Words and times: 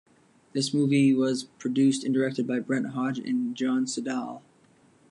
This 0.53 0.73
movie 0.73 1.13
was 1.13 1.43
produced 1.43 2.03
and 2.03 2.11
directed 2.11 2.47
by 2.47 2.57
Brent 2.57 2.87
Hodge 2.87 3.19
and 3.19 3.55
Jon 3.55 3.85
Siddall. 3.85 4.41